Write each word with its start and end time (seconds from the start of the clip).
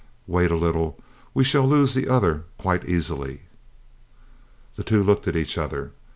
Wait 0.25 0.49
a 0.49 0.55
little. 0.55 0.97
We 1.35 1.43
shall 1.43 1.67
lose 1.67 1.93
the 1.93 2.07
other 2.07 2.45
quite 2.57 2.89
easily." 2.89 3.43
The 4.75 4.83
two 4.83 5.03
looked 5.03 5.27
at 5.27 5.35
each 5.37 5.59
other. 5.59 5.91